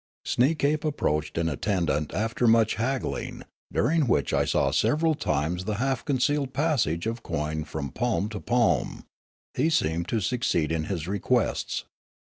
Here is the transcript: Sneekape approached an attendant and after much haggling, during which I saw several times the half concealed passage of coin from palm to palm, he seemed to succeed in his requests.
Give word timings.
Sneekape 0.25 0.83
approached 0.83 1.37
an 1.37 1.47
attendant 1.47 2.11
and 2.11 2.19
after 2.19 2.47
much 2.47 2.73
haggling, 2.73 3.43
during 3.71 4.07
which 4.07 4.33
I 4.33 4.45
saw 4.45 4.71
several 4.71 5.13
times 5.13 5.65
the 5.65 5.75
half 5.75 6.03
concealed 6.05 6.53
passage 6.53 7.05
of 7.05 7.21
coin 7.21 7.63
from 7.65 7.91
palm 7.91 8.27
to 8.29 8.39
palm, 8.39 9.05
he 9.53 9.69
seemed 9.69 10.07
to 10.07 10.19
succeed 10.19 10.71
in 10.71 10.85
his 10.85 11.07
requests. 11.07 11.83